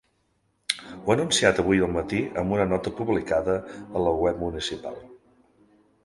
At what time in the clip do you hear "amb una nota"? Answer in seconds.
2.43-2.93